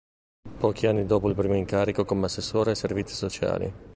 Pochi 0.57 0.87
anni 0.87 1.05
dopo 1.05 1.29
il 1.29 1.35
primo 1.35 1.55
incarico 1.55 2.05
come 2.05 2.25
assessore 2.25 2.71
ai 2.71 2.75
Servizi 2.75 3.13
sociali. 3.13 3.71